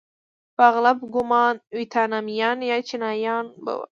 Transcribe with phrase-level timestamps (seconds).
[0.55, 3.85] په اغلب ګومان ویتنامیان یا چینایان به وو.